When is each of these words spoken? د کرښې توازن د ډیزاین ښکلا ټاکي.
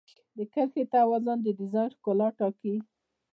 د 0.37 0.39
کرښې 0.53 0.83
توازن 0.93 1.37
د 1.43 1.47
ډیزاین 1.57 1.89
ښکلا 1.97 2.27
ټاکي. 2.39 2.75